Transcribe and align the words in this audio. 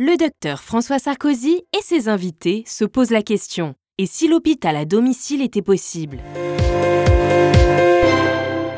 Le 0.00 0.16
docteur 0.16 0.62
François 0.62 1.00
Sarkozy 1.00 1.64
et 1.76 1.82
ses 1.82 2.08
invités 2.08 2.62
se 2.68 2.84
posent 2.84 3.10
la 3.10 3.22
question 3.22 3.74
et 3.98 4.06
si 4.06 4.28
l'hôpital 4.28 4.76
à 4.76 4.84
domicile 4.84 5.42
était 5.42 5.60
possible? 5.60 6.20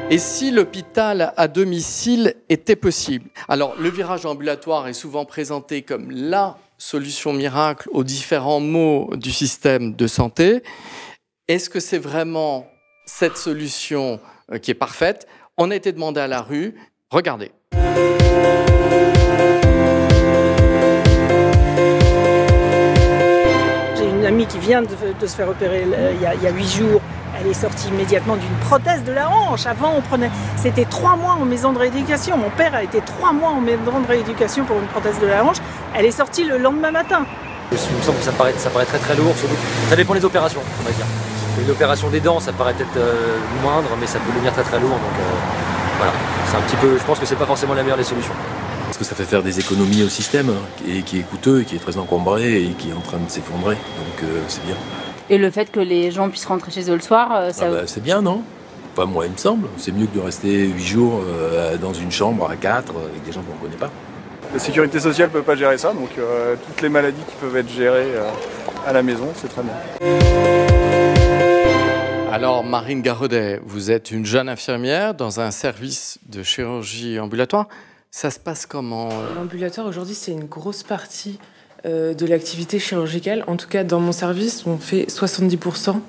Et 0.08 0.16
si 0.16 0.50
l'hôpital 0.50 1.34
à 1.36 1.46
domicile 1.46 2.36
était 2.48 2.74
possible? 2.74 3.28
Alors, 3.48 3.76
le 3.78 3.90
virage 3.90 4.24
ambulatoire 4.24 4.88
est 4.88 4.94
souvent 4.94 5.26
présenté 5.26 5.82
comme 5.82 6.10
la 6.10 6.56
solution 6.78 7.34
miracle 7.34 7.90
aux 7.92 8.02
différents 8.02 8.60
maux 8.60 9.10
du 9.14 9.30
système 9.30 9.94
de 9.94 10.06
santé. 10.06 10.62
Est-ce 11.48 11.68
que 11.68 11.80
c'est 11.80 11.98
vraiment 11.98 12.66
cette 13.04 13.36
solution 13.36 14.20
euh, 14.50 14.56
qui 14.56 14.70
est 14.70 14.74
parfaite? 14.74 15.28
On 15.58 15.70
a 15.70 15.76
été 15.76 15.92
demandé 15.92 16.18
à 16.18 16.28
la 16.28 16.40
rue. 16.40 16.76
Regardez. 17.10 17.52
De, 24.70 25.26
se 25.26 25.34
faire 25.34 25.48
opérer 25.48 25.84
euh, 25.92 26.12
il 26.14 26.42
y 26.42 26.46
a 26.46 26.50
huit 26.50 26.68
jours 26.68 27.00
elle 27.38 27.46
est 27.46 27.54
sortie 27.54 27.88
immédiatement 27.88 28.36
d'une 28.36 28.56
prothèse 28.68 29.02
de 29.04 29.12
la 29.12 29.30
hanche. 29.30 29.64
Avant, 29.64 29.94
on 29.96 30.00
prenait, 30.00 30.30
c'était 30.56 30.84
trois 30.84 31.16
mois 31.16 31.34
en 31.34 31.44
maison 31.44 31.72
de 31.72 31.78
rééducation. 31.78 32.36
Mon 32.36 32.50
père 32.50 32.74
a 32.74 32.82
été 32.82 33.00
trois 33.00 33.32
mois 33.32 33.50
en 33.50 33.60
maison 33.60 34.00
de 34.00 34.06
rééducation 34.06 34.64
pour 34.64 34.76
une 34.78 34.88
prothèse 34.88 35.18
de 35.20 35.26
la 35.26 35.44
hanche. 35.44 35.56
Elle 35.94 36.04
est 36.04 36.10
sortie 36.10 36.44
le 36.44 36.58
lendemain 36.58 36.90
matin. 36.90 37.24
Il 37.72 37.76
me 37.76 38.02
semble 38.02 38.18
que 38.18 38.24
ça 38.24 38.32
paraît, 38.32 38.52
ça 38.56 38.68
paraît 38.68 38.84
très 38.84 38.98
très 38.98 39.14
lourd. 39.14 39.32
Ça 39.88 39.96
dépend 39.96 40.14
des 40.14 40.24
opérations, 40.24 40.60
on 40.80 40.84
va 40.84 40.90
dire. 40.90 41.06
Une 41.62 41.70
opération 41.70 42.08
des 42.10 42.20
dents, 42.20 42.40
ça 42.40 42.52
paraît 42.52 42.74
peut-être 42.74 42.96
euh, 42.96 43.36
moindre, 43.62 43.88
mais 43.98 44.06
ça 44.06 44.18
peut 44.18 44.32
devenir 44.32 44.52
très 44.52 44.62
très 44.62 44.80
lourd. 44.80 44.90
Donc 44.90 45.16
euh, 45.18 45.98
voilà, 45.98 46.12
c'est 46.46 46.56
un 46.56 46.60
petit 46.62 46.76
peu. 46.76 46.98
Je 46.98 47.04
pense 47.04 47.18
que 47.18 47.26
c'est 47.26 47.36
pas 47.36 47.46
forcément 47.46 47.74
la 47.74 47.82
meilleure 47.82 47.98
des 47.98 48.04
solutions. 48.04 48.34
Parce 48.90 48.98
que 48.98 49.04
ça 49.04 49.14
fait 49.14 49.22
faire 49.22 49.44
des 49.44 49.60
économies 49.60 50.02
au 50.02 50.08
système, 50.08 50.50
et 50.84 51.02
qui 51.02 51.20
est 51.20 51.22
coûteux, 51.22 51.60
et 51.60 51.64
qui 51.64 51.76
est 51.76 51.78
très 51.78 51.96
encombré, 51.96 52.64
et 52.64 52.70
qui 52.70 52.90
est 52.90 52.92
en 52.92 53.00
train 53.00 53.18
de 53.18 53.30
s'effondrer. 53.30 53.76
Donc 53.76 54.24
euh, 54.24 54.42
c'est 54.48 54.66
bien. 54.66 54.74
Et 55.28 55.38
le 55.38 55.48
fait 55.52 55.70
que 55.70 55.78
les 55.78 56.10
gens 56.10 56.28
puissent 56.28 56.46
rentrer 56.46 56.72
chez 56.72 56.90
eux 56.90 56.96
le 56.96 57.00
soir, 57.00 57.32
euh, 57.32 57.50
ça... 57.52 57.66
Ah 57.68 57.70
bah, 57.70 57.82
c'est 57.86 58.02
bien, 58.02 58.20
non? 58.20 58.42
Enfin, 58.92 59.06
moi, 59.06 59.26
il 59.26 59.30
me 59.32 59.36
semble. 59.36 59.68
C'est 59.76 59.92
mieux 59.92 60.06
que 60.06 60.16
de 60.16 60.20
rester 60.24 60.66
8 60.66 60.82
jours 60.84 61.22
euh, 61.24 61.76
dans 61.76 61.92
une 61.92 62.10
chambre 62.10 62.50
à 62.50 62.56
4 62.56 62.90
avec 62.90 63.22
des 63.24 63.30
gens 63.30 63.42
qu'on 63.42 63.54
ne 63.54 63.60
connaît 63.60 63.78
pas. 63.78 63.92
La 64.52 64.58
sécurité 64.58 64.98
sociale 64.98 65.28
ne 65.28 65.34
peut 65.34 65.42
pas 65.42 65.54
gérer 65.54 65.78
ça, 65.78 65.92
donc 65.92 66.10
euh, 66.18 66.56
toutes 66.66 66.82
les 66.82 66.88
maladies 66.88 67.22
qui 67.28 67.36
peuvent 67.40 67.56
être 67.56 67.70
gérées 67.70 68.10
à 68.84 68.92
la 68.92 69.04
maison, 69.04 69.28
c'est 69.36 69.46
très 69.46 69.62
bien. 69.62 69.72
Alors, 72.32 72.64
Marine 72.64 73.02
Garodet, 73.02 73.60
vous 73.64 73.92
êtes 73.92 74.10
une 74.10 74.26
jeune 74.26 74.48
infirmière 74.48 75.14
dans 75.14 75.38
un 75.38 75.52
service 75.52 76.18
de 76.28 76.42
chirurgie 76.42 77.20
ambulatoire. 77.20 77.68
Ça 78.10 78.30
se 78.30 78.40
passe 78.40 78.66
comment 78.66 79.08
L'ambulatoire, 79.36 79.86
aujourd'hui, 79.86 80.14
c'est 80.14 80.32
une 80.32 80.46
grosse 80.46 80.82
partie 80.82 81.38
euh, 81.86 82.12
de 82.12 82.26
l'activité 82.26 82.78
chirurgicale. 82.78 83.44
En 83.46 83.56
tout 83.56 83.68
cas, 83.68 83.84
dans 83.84 84.00
mon 84.00 84.12
service, 84.12 84.66
on 84.66 84.78
fait 84.78 85.04
70% 85.04 86.00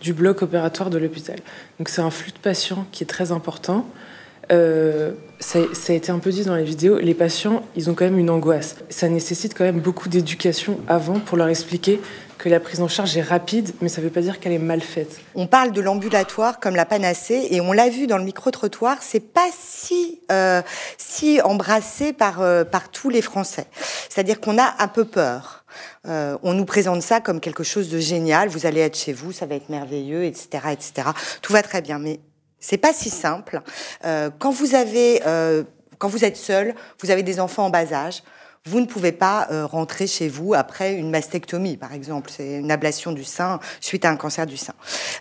du 0.00 0.14
bloc 0.14 0.42
opératoire 0.42 0.88
de 0.88 0.98
l'hôpital. 0.98 1.38
Donc 1.78 1.90
c'est 1.90 2.00
un 2.00 2.10
flux 2.10 2.32
de 2.32 2.38
patients 2.38 2.86
qui 2.92 3.04
est 3.04 3.06
très 3.06 3.30
important. 3.30 3.86
Euh, 4.50 5.12
ça, 5.38 5.58
a 5.58 5.92
été 5.92 6.12
un 6.12 6.18
peu 6.18 6.30
dit 6.30 6.44
dans 6.44 6.56
les 6.56 6.64
vidéos, 6.64 6.98
les 6.98 7.14
patients, 7.14 7.62
ils 7.76 7.88
ont 7.88 7.94
quand 7.94 8.04
même 8.04 8.18
une 8.18 8.30
angoisse. 8.30 8.76
Ça 8.90 9.08
nécessite 9.08 9.56
quand 9.56 9.64
même 9.64 9.80
beaucoup 9.80 10.08
d'éducation 10.08 10.78
avant 10.86 11.18
pour 11.18 11.38
leur 11.38 11.48
expliquer 11.48 12.00
que 12.36 12.48
la 12.48 12.58
prise 12.58 12.80
en 12.80 12.88
charge 12.88 13.16
est 13.16 13.22
rapide, 13.22 13.72
mais 13.80 13.88
ça 13.88 14.00
ne 14.00 14.06
veut 14.06 14.12
pas 14.12 14.22
dire 14.22 14.40
qu'elle 14.40 14.52
est 14.52 14.58
mal 14.58 14.80
faite. 14.80 15.20
On 15.34 15.46
parle 15.46 15.72
de 15.72 15.80
l'ambulatoire 15.80 16.58
comme 16.58 16.74
la 16.74 16.86
panacée, 16.86 17.48
et 17.50 17.60
on 17.60 17.72
l'a 17.72 17.88
vu 17.88 18.06
dans 18.06 18.18
le 18.18 18.24
micro-trottoir, 18.24 18.98
c'est 19.00 19.20
pas 19.20 19.48
si, 19.58 20.20
euh, 20.32 20.62
si 20.96 21.40
embrassé 21.42 22.12
par, 22.12 22.40
euh, 22.40 22.64
par 22.64 22.90
tous 22.90 23.10
les 23.10 23.22
Français. 23.22 23.66
C'est-à-dire 24.08 24.40
qu'on 24.40 24.58
a 24.58 24.74
un 24.78 24.88
peu 24.88 25.04
peur. 25.04 25.64
On 26.04 26.54
nous 26.54 26.64
présente 26.64 27.02
ça 27.02 27.20
comme 27.20 27.38
quelque 27.40 27.62
chose 27.62 27.90
de 27.90 27.98
génial. 27.98 28.48
Vous 28.48 28.66
allez 28.66 28.80
être 28.80 28.96
chez 28.96 29.12
vous, 29.12 29.32
ça 29.32 29.46
va 29.46 29.54
être 29.54 29.68
merveilleux, 29.68 30.24
etc., 30.24 30.48
etc. 30.72 31.08
Tout 31.42 31.52
va 31.52 31.62
très 31.62 31.82
bien, 31.82 31.98
mais 31.98 32.18
c'est 32.60 32.78
pas 32.78 32.92
si 32.92 33.10
simple. 33.10 33.62
Euh, 34.04 34.30
quand 34.38 34.50
vous 34.50 34.74
avez, 34.74 35.22
euh, 35.26 35.64
quand 35.98 36.08
vous 36.08 36.24
êtes 36.24 36.36
seul, 36.36 36.74
vous 37.00 37.10
avez 37.10 37.22
des 37.22 37.40
enfants 37.40 37.66
en 37.66 37.70
bas 37.70 37.92
âge 37.92 38.22
vous 38.66 38.80
ne 38.80 38.86
pouvez 38.86 39.12
pas 39.12 39.48
euh, 39.50 39.64
rentrer 39.64 40.06
chez 40.06 40.28
vous 40.28 40.52
après 40.54 40.94
une 40.94 41.10
mastectomie, 41.10 41.76
par 41.76 41.94
exemple. 41.94 42.30
C'est 42.34 42.58
une 42.58 42.70
ablation 42.70 43.12
du 43.12 43.24
sein 43.24 43.58
suite 43.80 44.04
à 44.04 44.10
un 44.10 44.16
cancer 44.16 44.46
du 44.46 44.56
sein. 44.56 44.74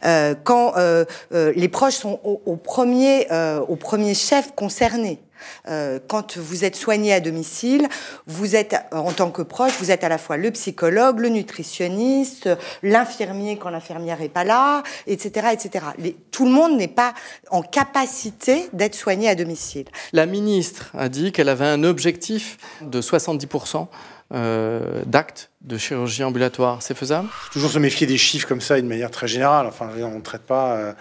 Euh, 0.06 0.36
quand 0.44 0.74
euh, 0.76 1.06
les 1.32 1.70
proches 1.70 1.96
sont 1.96 2.20
au, 2.24 2.42
au 2.46 2.56
premier, 2.58 3.28
au 3.68 3.76
premier 3.76 4.14
chef 4.14 4.54
concerné. 4.56 5.22
Euh, 5.68 6.00
quand 6.08 6.38
vous 6.38 6.66
êtes 6.66 6.76
soigné 6.76 7.14
à 7.14 7.20
domicile, 7.20 7.88
vous 8.28 8.56
êtes, 8.56 8.76
en 8.92 9.12
tant 9.12 9.32
que 9.32 9.42
proche, 9.42 9.74
vous 9.80 9.92
êtes 9.92 10.04
à 10.04 10.10
la 10.10 10.18
fois 10.18 10.38
le 10.38 10.52
psychologue, 10.52 11.20
le 11.20 11.30
nutritionniste, 11.30 12.50
l'infirmier 12.84 13.58
quand 13.58 13.70
l'infirmière 13.70 14.22
est 14.22 14.30
pas 14.30 14.44
là, 14.44 14.84
etc., 15.08 15.48
etc. 15.54 15.86
tout 16.32 16.46
le 16.46 16.52
monde 16.52 16.78
n'est 16.78 16.88
pas 16.88 17.14
en 17.52 17.62
capacité 17.62 18.70
d'être 18.74 18.96
soigné 18.96 19.30
à 19.30 19.36
domicile. 19.36 19.86
La 20.14 20.26
ministre 20.26 20.92
a 20.98 21.10
dit 21.10 21.32
qu'elle 21.32 21.50
avait 21.50 21.66
un 21.66 21.84
objectif 21.84 22.58
de 22.82 23.02
70% 23.02 23.88
euh, 24.34 25.04
d'actes 25.06 25.49
de 25.62 25.78
chirurgie 25.78 26.24
ambulatoire. 26.24 26.82
C'est 26.82 26.96
faisable? 26.96 27.28
Toujours 27.52 27.70
se 27.70 27.80
méfier 27.80 28.08
des 28.08 28.18
chiffres 28.18 28.48
comme 28.48 28.62
ça 28.62 28.78
d'une 28.78 28.88
manière 28.88 29.12
très 29.12 29.28
générale. 29.28 29.68
Enfin, 29.68 29.90
on 30.02 30.16
ne 30.16 30.22
traite 30.22 30.44
pas 30.44 30.78
euh, 30.78 30.94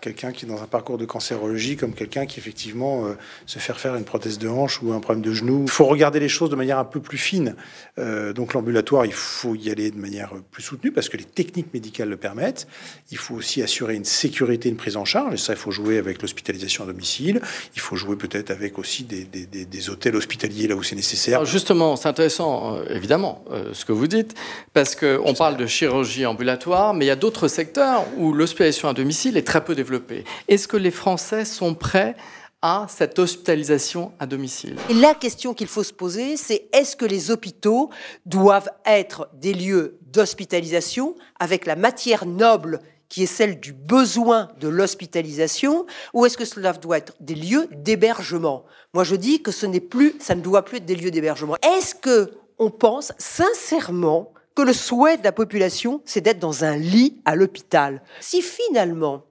quelqu'un 0.00 0.32
qui 0.32 0.46
est 0.46 0.48
dans 0.48 0.62
un 0.62 0.66
parcours 0.66 0.96
de 0.96 1.04
cancérologie 1.04 1.76
comme 1.76 1.92
quelqu'un 1.92 2.24
qui 2.24 2.40
effectivement 2.40 3.04
euh, 3.04 3.18
se 3.44 3.58
fait 3.58 3.74
faire 3.74 3.96
une 3.96 4.04
prothèse 4.04 4.38
de 4.38 4.48
hanche 4.48 4.82
ou 4.82 4.94
un 4.94 5.00
problème 5.00 5.22
de 5.22 5.32
genou. 5.34 5.64
Il 5.64 5.70
faut 5.70 5.84
regarder 5.84 6.20
les 6.20 6.28
choses 6.30 6.48
de 6.48 6.56
manière 6.56 6.78
un 6.78 6.86
peu 6.86 7.00
plus 7.00 7.18
fine. 7.18 7.54
Euh, 7.98 8.32
donc 8.32 8.54
l'ambulatoire, 8.54 9.04
il 9.04 9.12
faut 9.12 9.54
y 9.54 9.70
aller 9.70 9.90
de 9.90 9.98
manière 9.98 10.32
plus 10.50 10.62
soutenue 10.62 10.90
parce 10.90 11.10
que 11.10 11.18
les 11.18 11.24
techniques 11.24 11.74
médicales 11.74 12.08
le 12.08 12.16
permettent. 12.16 12.66
Il 13.10 13.18
faut 13.18 13.34
aussi 13.34 13.62
assurer 13.62 13.94
une 13.94 14.06
sécurité, 14.06 14.70
une 14.70 14.76
prise 14.76 14.96
en 14.96 15.04
charge. 15.04 15.34
Et 15.34 15.36
ça, 15.36 15.52
il 15.52 15.58
faut 15.58 15.70
jouer 15.70 15.98
avec 15.98 16.22
l'hospitalisation 16.22 16.84
à 16.84 16.86
domicile. 16.86 17.42
Il 17.74 17.80
faut 17.80 17.96
jouer 17.96 18.16
peut-être 18.16 18.50
avec 18.50 18.78
aussi 18.78 19.04
des, 19.04 19.24
des, 19.24 19.44
des, 19.44 19.90
hôtels 19.90 20.16
hospitaliers 20.16 20.66
là 20.66 20.76
où 20.76 20.82
c'est 20.82 20.96
nécessaire. 20.96 21.44
justement, 21.44 21.96
c'est 21.96 22.08
intéressant, 22.08 22.82
évidemment, 22.84 23.44
ce 23.72 23.84
que 23.84 23.92
vous 23.97 23.97
dites, 24.06 24.34
parce 24.72 24.94
qu'on 24.94 25.34
parle 25.34 25.56
de 25.56 25.66
chirurgie 25.66 26.26
ambulatoire, 26.26 26.94
mais 26.94 27.06
il 27.06 27.08
y 27.08 27.12
a 27.12 27.16
d'autres 27.16 27.48
secteurs 27.48 28.04
où 28.16 28.32
l'hospitalisation 28.32 28.88
à 28.88 28.94
domicile 28.94 29.36
est 29.36 29.46
très 29.46 29.64
peu 29.64 29.74
développée. 29.74 30.24
Est-ce 30.48 30.68
que 30.68 30.76
les 30.76 30.90
Français 30.90 31.44
sont 31.44 31.74
prêts 31.74 32.14
à 32.62 32.86
cette 32.88 33.18
hospitalisation 33.18 34.12
à 34.18 34.26
domicile? 34.26 34.76
Et 34.90 34.94
La 34.94 35.14
question 35.14 35.54
qu'il 35.54 35.68
faut 35.68 35.84
se 35.84 35.92
poser, 35.92 36.36
c'est 36.36 36.68
est-ce 36.72 36.96
que 36.96 37.04
les 37.04 37.30
hôpitaux 37.30 37.90
doivent 38.26 38.70
être 38.84 39.28
des 39.34 39.54
lieux 39.54 39.98
d'hospitalisation 40.02 41.14
avec 41.38 41.66
la 41.66 41.76
matière 41.76 42.26
noble 42.26 42.80
qui 43.08 43.22
est 43.22 43.26
celle 43.26 43.58
du 43.58 43.72
besoin 43.72 44.48
de 44.60 44.68
l'hospitalisation, 44.68 45.86
ou 46.12 46.26
est-ce 46.26 46.36
que 46.36 46.44
cela 46.44 46.72
doit 46.74 46.98
être 46.98 47.14
des 47.20 47.34
lieux 47.34 47.68
d'hébergement? 47.72 48.64
Moi, 48.92 49.04
je 49.04 49.16
dis 49.16 49.42
que 49.42 49.50
ce 49.50 49.66
n'est 49.66 49.80
plus, 49.80 50.14
ça 50.20 50.34
ne 50.34 50.42
doit 50.42 50.64
plus 50.64 50.76
être 50.78 50.84
des 50.84 50.96
lieux 50.96 51.10
d'hébergement. 51.10 51.56
Est-ce 51.62 51.94
que 51.94 52.32
on 52.58 52.70
pense 52.70 53.12
sincèrement 53.18 54.32
que 54.54 54.62
le 54.62 54.72
souhait 54.72 55.16
de 55.16 55.24
la 55.24 55.32
population, 55.32 56.02
c'est 56.04 56.20
d'être 56.20 56.40
dans 56.40 56.64
un 56.64 56.76
lit 56.76 57.20
à 57.24 57.36
l'hôpital. 57.36 58.02
Si 58.20 58.42
finalement 58.42 59.22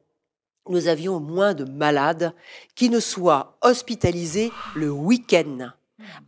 nous 0.70 0.88
avions 0.88 1.20
moins 1.20 1.54
de 1.54 1.64
malades 1.64 2.34
qui 2.76 2.90
ne 2.90 3.00
soient 3.00 3.58
hospitalisés 3.62 4.52
le 4.76 4.90
week-end, 4.90 5.72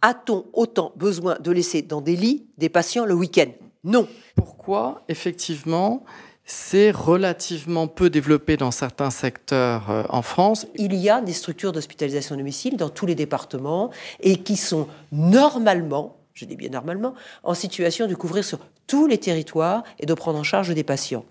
a-t-on 0.01 0.45
autant 0.53 0.93
besoin 0.95 1.37
de 1.39 1.51
laisser 1.51 1.81
dans 1.81 2.01
des 2.01 2.15
lits 2.15 2.47
des 2.57 2.69
patients 2.69 3.05
le 3.05 3.13
week-end? 3.13 3.51
Non. 3.83 4.07
Pourquoi, 4.35 5.03
effectivement, 5.07 6.03
c'est 6.43 6.91
relativement 6.91 7.87
peu 7.87 8.09
développé 8.09 8.57
dans 8.57 8.71
certains 8.71 9.09
secteurs 9.09 9.89
euh, 9.89 10.03
en 10.09 10.21
France? 10.21 10.67
Il 10.75 10.95
y 10.95 11.09
a 11.09 11.21
des 11.21 11.33
structures 11.33 11.71
d'hospitalisation 11.71 12.35
à 12.35 12.37
domicile 12.37 12.75
dans 12.75 12.89
tous 12.89 13.05
les 13.05 13.15
départements 13.15 13.91
et 14.19 14.37
qui 14.37 14.57
sont 14.57 14.87
normalement 15.11 16.18
je 16.39 16.45
dis 16.45 16.55
bien 16.55 16.69
normalement, 16.69 17.15
en 17.43 17.53
situation 17.53 18.07
de 18.07 18.15
couvrir 18.15 18.45
sur 18.45 18.59
tous 18.87 19.07
les 19.07 19.17
territoires 19.17 19.83
et 19.99 20.05
de 20.05 20.13
prendre 20.13 20.39
en 20.39 20.43
charge 20.43 20.73
des 20.73 20.85
patients. 20.85 21.25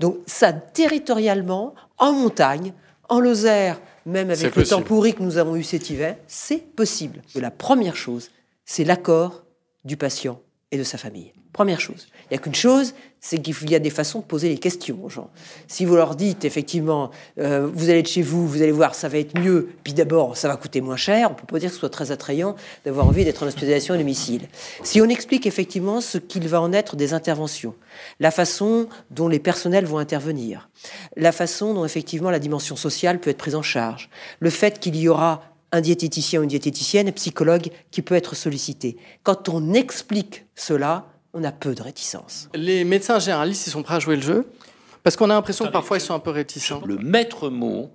Donc 0.00 0.18
ça, 0.26 0.52
territorialement, 0.52 1.74
en 1.96 2.12
montagne, 2.12 2.74
en 3.08 3.20
Lozère, 3.20 3.80
même 4.04 4.30
avec 4.30 4.54
le 4.54 4.66
temps 4.66 4.82
pourri 4.82 5.14
que 5.14 5.22
nous 5.22 5.38
avons 5.38 5.56
eu 5.56 5.62
cet 5.62 5.88
hiver, 5.88 6.16
c'est 6.26 6.74
possible. 6.74 7.22
La 7.34 7.50
première 7.50 7.96
chose, 7.96 8.30
c'est 8.66 8.84
l'accord 8.84 9.44
du 9.84 9.96
patient 9.96 10.40
et 10.72 10.78
de 10.78 10.84
sa 10.84 10.98
famille. 10.98 11.32
Première 11.52 11.80
chose. 11.80 12.06
Il 12.24 12.34
n'y 12.34 12.36
a 12.36 12.40
qu'une 12.40 12.54
chose, 12.54 12.94
c'est 13.20 13.38
qu'il 13.38 13.70
y 13.70 13.74
a 13.74 13.80
des 13.80 13.90
façons 13.90 14.20
de 14.20 14.24
poser 14.24 14.48
les 14.48 14.58
questions 14.58 15.04
aux 15.04 15.08
gens. 15.08 15.30
Si 15.66 15.84
vous 15.84 15.96
leur 15.96 16.14
dites 16.14 16.44
effectivement, 16.44 17.10
euh, 17.38 17.68
vous 17.72 17.90
allez 17.90 17.98
être 17.98 18.08
chez 18.08 18.22
vous, 18.22 18.46
vous 18.46 18.62
allez 18.62 18.70
voir, 18.70 18.94
ça 18.94 19.08
va 19.08 19.18
être 19.18 19.38
mieux, 19.38 19.70
puis 19.82 19.92
d'abord, 19.92 20.36
ça 20.36 20.46
va 20.46 20.56
coûter 20.56 20.80
moins 20.80 20.96
cher, 20.96 21.28
on 21.30 21.34
peut 21.34 21.46
pas 21.46 21.58
dire 21.58 21.70
que 21.70 21.74
ce 21.74 21.80
soit 21.80 21.90
très 21.90 22.12
attrayant 22.12 22.54
d'avoir 22.84 23.06
envie 23.06 23.24
d'être 23.24 23.42
en 23.42 23.46
hospitalisation 23.46 23.94
à 23.94 23.98
domicile. 23.98 24.42
Si 24.84 25.00
on 25.00 25.08
explique 25.08 25.44
effectivement 25.44 26.00
ce 26.00 26.18
qu'il 26.18 26.46
va 26.46 26.60
en 26.60 26.72
être 26.72 26.94
des 26.94 27.12
interventions, 27.14 27.74
la 28.20 28.30
façon 28.30 28.88
dont 29.10 29.26
les 29.26 29.40
personnels 29.40 29.86
vont 29.86 29.98
intervenir, 29.98 30.70
la 31.16 31.32
façon 31.32 31.74
dont 31.74 31.84
effectivement 31.84 32.30
la 32.30 32.38
dimension 32.38 32.76
sociale 32.76 33.18
peut 33.18 33.30
être 33.30 33.38
prise 33.38 33.56
en 33.56 33.62
charge, 33.62 34.08
le 34.38 34.50
fait 34.50 34.78
qu'il 34.78 34.96
y 34.96 35.08
aura 35.08 35.42
un 35.72 35.80
diététicien 35.80 36.40
ou 36.40 36.42
une 36.42 36.48
diététicienne, 36.48 37.08
un 37.08 37.12
psychologue 37.12 37.70
qui 37.90 38.02
peut 38.02 38.14
être 38.14 38.34
sollicité. 38.34 38.96
Quand 39.22 39.48
on 39.48 39.72
explique 39.72 40.44
cela, 40.54 41.06
on 41.32 41.44
a 41.44 41.52
peu 41.52 41.74
de 41.74 41.82
réticence. 41.82 42.48
Les 42.54 42.84
médecins 42.84 43.18
généralistes, 43.18 43.66
ils 43.66 43.70
sont 43.70 43.82
prêts 43.82 43.96
à 43.96 44.00
jouer 44.00 44.16
le 44.16 44.22
jeu 44.22 44.46
Parce 45.02 45.16
qu'on 45.16 45.30
a 45.30 45.34
l'impression 45.34 45.66
que 45.66 45.72
parfois 45.72 45.98
ils 45.98 46.02
sont 46.02 46.14
un 46.14 46.20
peu 46.20 46.30
réticents. 46.30 46.82
Le 46.84 46.98
maître 46.98 47.48
mot 47.48 47.90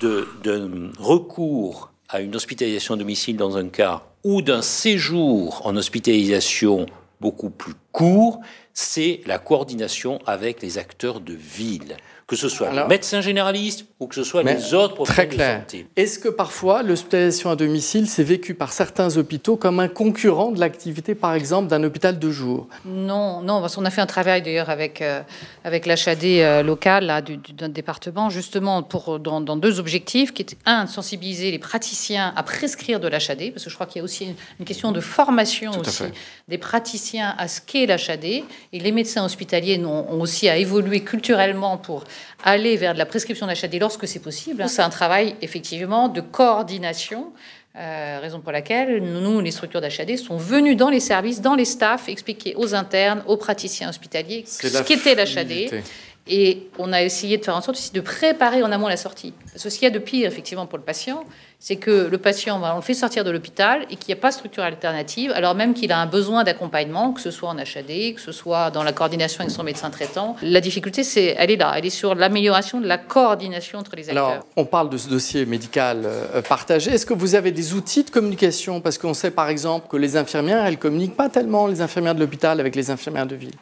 d'un 0.00 0.90
recours 0.98 1.92
à 2.08 2.20
une 2.20 2.36
hospitalisation 2.36 2.94
à 2.94 2.96
domicile 2.96 3.36
dans 3.36 3.56
un 3.56 3.68
cas 3.68 4.02
ou 4.24 4.42
d'un 4.42 4.62
séjour 4.62 5.66
en 5.66 5.76
hospitalisation 5.76 6.86
beaucoup 7.20 7.50
plus 7.50 7.74
court, 7.92 8.40
c'est 8.74 9.20
la 9.26 9.38
coordination 9.38 10.18
avec 10.26 10.62
les 10.62 10.78
acteurs 10.78 11.20
de 11.20 11.34
ville 11.34 11.96
que 12.32 12.38
ce 12.38 12.48
soit 12.48 12.72
les 12.72 12.84
médecins 12.84 13.20
généralistes 13.20 13.84
ou 14.00 14.06
que 14.06 14.14
ce 14.14 14.24
soit 14.24 14.42
les 14.42 14.72
autres 14.72 14.94
professionnels 14.94 15.28
très 15.28 15.36
clair. 15.36 15.56
de 15.56 15.70
santé. 15.70 15.86
Est-ce 15.96 16.18
que 16.18 16.30
parfois 16.30 16.82
l'hospitalisation 16.82 17.50
à 17.50 17.56
domicile 17.56 18.08
s'est 18.08 18.22
vécue 18.22 18.54
par 18.54 18.72
certains 18.72 19.18
hôpitaux 19.18 19.56
comme 19.56 19.80
un 19.80 19.88
concurrent 19.88 20.50
de 20.50 20.58
l'activité, 20.58 21.14
par 21.14 21.34
exemple, 21.34 21.68
d'un 21.68 21.84
hôpital 21.84 22.18
de 22.18 22.30
jour? 22.30 22.68
Non, 22.86 23.42
non, 23.42 23.60
parce 23.60 23.76
qu'on 23.76 23.84
a 23.84 23.90
fait 23.90 24.00
un 24.00 24.06
travail 24.06 24.40
d'ailleurs 24.40 24.70
avec, 24.70 25.02
euh, 25.02 25.20
avec 25.62 25.84
l'HAD 25.84 26.24
euh, 26.24 26.62
local 26.62 27.04
là, 27.04 27.20
du, 27.20 27.36
du, 27.36 27.52
d'un 27.52 27.68
département, 27.68 28.30
justement 28.30 28.82
pour, 28.82 29.18
dans, 29.18 29.42
dans, 29.42 29.56
deux 29.56 29.78
objectifs, 29.78 30.32
qui 30.32 30.40
étaient 30.40 30.56
un, 30.64 30.86
de 30.86 30.90
sensibiliser 30.90 31.50
les 31.50 31.58
praticiens 31.58 32.32
à 32.34 32.42
prescrire 32.42 32.98
de 32.98 33.08
l'HAD, 33.08 33.52
parce 33.52 33.64
que 33.64 33.68
je 33.68 33.74
crois 33.74 33.86
qu'il 33.86 33.98
y 33.98 34.00
a 34.00 34.04
aussi 34.04 34.28
une 34.58 34.64
question 34.64 34.90
de 34.92 35.00
formation 35.00 35.72
aussi 35.78 36.04
des 36.48 36.58
praticiens 36.58 37.34
à 37.36 37.46
ce 37.46 37.60
qu'est 37.60 37.84
l'HAD, 37.84 38.44
et 38.72 38.78
les 38.78 38.92
médecins 38.92 39.24
hospitaliers 39.24 39.82
ont, 39.84 40.10
ont 40.10 40.20
aussi 40.20 40.48
à 40.48 40.56
évoluer 40.56 41.00
culturellement 41.00 41.76
pour 41.76 42.04
aller 42.42 42.76
vers 42.76 42.94
de 42.94 42.98
la 42.98 43.06
prescription 43.06 43.46
d'HAD 43.46 43.74
lorsque 43.80 44.08
c'est 44.08 44.20
possible. 44.20 44.64
C'est 44.68 44.82
un 44.82 44.90
travail 44.90 45.36
effectivement 45.42 46.08
de 46.08 46.20
coordination. 46.20 47.32
Euh, 47.74 48.18
raison 48.20 48.40
pour 48.40 48.52
laquelle 48.52 49.02
nous, 49.02 49.40
les 49.40 49.50
structures 49.50 49.80
d'HAD, 49.80 50.16
sont 50.18 50.36
venues 50.36 50.76
dans 50.76 50.90
les 50.90 51.00
services, 51.00 51.40
dans 51.40 51.54
les 51.54 51.64
staffs, 51.64 52.08
expliquer 52.08 52.54
aux 52.56 52.74
internes, 52.74 53.22
aux 53.26 53.38
praticiens 53.38 53.88
hospitaliers 53.88 54.44
ce 54.46 54.82
qu'était 54.82 55.14
l'HAD. 55.14 55.82
Et 56.28 56.68
on 56.78 56.92
a 56.92 57.02
essayé 57.02 57.36
de 57.36 57.44
faire 57.44 57.56
en 57.56 57.60
sorte 57.60 57.76
aussi 57.76 57.92
de 57.92 58.00
préparer 58.00 58.62
en 58.62 58.70
amont 58.70 58.86
la 58.86 58.96
sortie. 58.96 59.32
Parce 59.52 59.64
que 59.64 59.70
ce 59.70 59.74
qu'il 59.76 59.84
y 59.84 59.90
a 59.90 59.90
de 59.90 59.98
pire, 59.98 60.26
effectivement, 60.28 60.66
pour 60.66 60.78
le 60.78 60.84
patient, 60.84 61.24
c'est 61.58 61.76
que 61.76 62.08
le 62.10 62.18
patient, 62.18 62.60
on 62.62 62.76
le 62.76 62.82
fait 62.82 62.94
sortir 62.94 63.24
de 63.24 63.30
l'hôpital 63.30 63.82
et 63.90 63.96
qu'il 63.96 64.14
n'y 64.14 64.18
a 64.18 64.20
pas 64.20 64.30
de 64.30 64.34
structure 64.34 64.62
alternative, 64.62 65.32
alors 65.34 65.54
même 65.54 65.74
qu'il 65.74 65.92
a 65.92 65.98
un 65.98 66.06
besoin 66.06 66.44
d'accompagnement, 66.44 67.12
que 67.12 67.20
ce 67.20 67.30
soit 67.30 67.48
en 67.48 67.58
HAD, 67.58 68.14
que 68.14 68.20
ce 68.20 68.32
soit 68.32 68.70
dans 68.70 68.82
la 68.82 68.92
coordination 68.92 69.40
avec 69.40 69.52
son 69.52 69.62
médecin 69.62 69.90
traitant. 69.90 70.36
La 70.42 70.60
difficulté, 70.60 71.04
c'est, 71.04 71.34
elle 71.38 71.50
est 71.50 71.56
là, 71.56 71.74
elle 71.76 71.86
est 71.86 71.90
sur 71.90 72.14
l'amélioration 72.14 72.80
de 72.80 72.86
la 72.86 72.98
coordination 72.98 73.80
entre 73.80 73.94
les 73.96 74.08
acteurs. 74.08 74.28
Alors, 74.28 74.46
on 74.56 74.64
parle 74.64 74.90
de 74.90 74.96
ce 74.96 75.08
dossier 75.08 75.44
médical 75.44 76.02
euh, 76.04 76.42
partagé. 76.42 76.92
Est-ce 76.92 77.06
que 77.06 77.14
vous 77.14 77.34
avez 77.34 77.52
des 77.52 77.74
outils 77.74 78.04
de 78.04 78.10
communication? 78.10 78.80
Parce 78.80 78.98
qu'on 78.98 79.14
sait, 79.14 79.30
par 79.30 79.48
exemple, 79.48 79.88
que 79.88 79.96
les 79.96 80.16
infirmières, 80.16 80.64
elles 80.66 80.78
communiquent 80.78 81.16
pas 81.16 81.28
tellement, 81.28 81.66
les 81.66 81.80
infirmières 81.80 82.14
de 82.14 82.20
l'hôpital, 82.20 82.60
avec 82.60 82.74
les 82.74 82.90
infirmières 82.90 83.26
de 83.26 83.36
ville. 83.36 83.54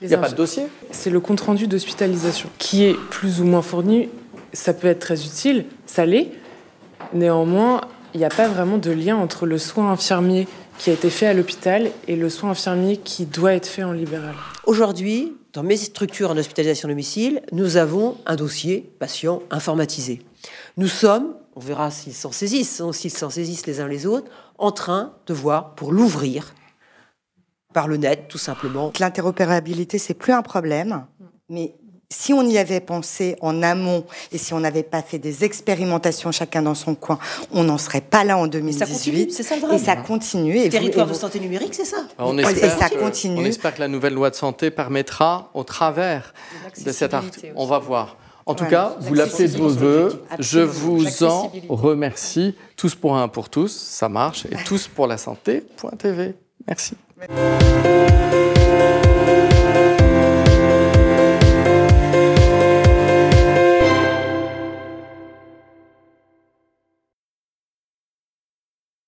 Il 0.00 0.08
n'y 0.08 0.14
a 0.14 0.18
pas 0.18 0.28
de 0.28 0.36
dossier 0.36 0.66
C'est 0.92 1.10
le 1.10 1.20
compte-rendu 1.20 1.66
d'hospitalisation 1.66 2.48
qui 2.58 2.84
est 2.84 2.94
plus 2.94 3.40
ou 3.40 3.44
moins 3.44 3.62
fourni. 3.62 4.08
Ça 4.52 4.72
peut 4.72 4.86
être 4.86 5.00
très 5.00 5.24
utile, 5.24 5.66
ça 5.86 6.06
l'est. 6.06 6.30
Néanmoins, 7.12 7.80
il 8.14 8.18
n'y 8.18 8.24
a 8.24 8.30
pas 8.30 8.48
vraiment 8.48 8.78
de 8.78 8.90
lien 8.90 9.16
entre 9.16 9.46
le 9.46 9.58
soin 9.58 9.90
infirmier 9.92 10.46
qui 10.78 10.90
a 10.90 10.92
été 10.92 11.10
fait 11.10 11.26
à 11.26 11.34
l'hôpital 11.34 11.90
et 12.06 12.14
le 12.14 12.30
soin 12.30 12.50
infirmier 12.50 12.96
qui 12.96 13.26
doit 13.26 13.54
être 13.54 13.66
fait 13.66 13.82
en 13.82 13.92
libéral. 13.92 14.34
Aujourd'hui, 14.64 15.34
dans 15.52 15.64
mes 15.64 15.76
structures 15.76 16.30
en 16.30 16.36
hospitalisation 16.36 16.88
domicile, 16.88 17.42
nous 17.52 17.76
avons 17.76 18.16
un 18.26 18.36
dossier 18.36 18.90
patient 19.00 19.42
informatisé. 19.50 20.22
Nous 20.76 20.86
sommes, 20.86 21.34
on 21.56 21.60
verra 21.60 21.90
s'ils 21.90 22.14
s'en 22.14 22.30
saisissent, 22.30 22.82
s'ils 22.92 23.10
s'en 23.10 23.30
saisissent 23.30 23.66
les 23.66 23.80
uns 23.80 23.88
les 23.88 24.06
autres, 24.06 24.30
en 24.58 24.70
train 24.70 25.12
de 25.26 25.34
voir 25.34 25.74
pour 25.74 25.90
l'ouvrir 25.90 26.54
par 27.72 27.88
le 27.88 27.96
net, 27.96 28.28
tout 28.28 28.38
simplement. 28.38 28.92
L'interopérabilité, 28.98 29.98
c'est 29.98 30.14
plus 30.14 30.32
un 30.32 30.42
problème, 30.42 31.04
mais 31.48 31.74
si 32.10 32.32
on 32.32 32.42
y 32.42 32.56
avait 32.56 32.80
pensé 32.80 33.36
en 33.42 33.62
amont 33.62 34.04
et 34.32 34.38
si 34.38 34.54
on 34.54 34.60
n'avait 34.60 34.82
pas 34.82 35.02
fait 35.02 35.18
des 35.18 35.44
expérimentations 35.44 36.32
chacun 36.32 36.62
dans 36.62 36.74
son 36.74 36.94
coin, 36.94 37.18
on 37.52 37.64
n'en 37.64 37.76
serait 37.76 38.00
pas 38.00 38.24
là 38.24 38.38
en 38.38 38.46
2018. 38.46 39.32
C'est 39.32 39.42
ça 39.42 39.56
le 39.56 39.60
drame. 39.60 39.74
Et 39.74 39.78
ça 39.78 39.96
continue. 39.96 40.56
Et 40.56 40.68
Territoire 40.70 41.06
vous, 41.06 41.12
et 41.12 41.16
de 41.16 41.20
santé 41.20 41.38
numérique, 41.38 41.74
c'est 41.74 41.84
ça. 41.84 41.98
On 42.18 42.38
espère, 42.38 42.64
et 42.64 42.78
ça 42.78 42.88
que, 42.88 42.98
continue. 42.98 43.40
on 43.40 43.44
espère 43.44 43.74
que 43.74 43.80
la 43.80 43.88
nouvelle 43.88 44.14
loi 44.14 44.30
de 44.30 44.34
santé 44.34 44.70
permettra, 44.70 45.50
au 45.52 45.64
travers 45.64 46.32
de 46.82 46.92
cet 46.92 47.12
article, 47.12 47.52
on 47.56 47.66
va 47.66 47.78
voir. 47.78 48.16
En 48.46 48.54
tout 48.54 48.64
ouais, 48.64 48.70
cas, 48.70 48.96
vous 49.00 49.12
l'appelez 49.12 49.48
de 49.48 49.58
vos 49.58 49.68
voeux. 49.68 50.24
Je 50.38 50.60
vous 50.60 51.22
en 51.22 51.52
remercie. 51.68 52.54
Tous 52.76 52.94
pour 52.94 53.14
un, 53.14 53.28
pour 53.28 53.50
tous, 53.50 53.70
ça 53.70 54.08
marche. 54.08 54.46
Et 54.46 54.56
tous 54.64 54.88
pour 54.88 55.06
la 55.06 55.18
santé.tv. 55.18 56.34
Merci. 56.66 56.94
man. 57.18 58.47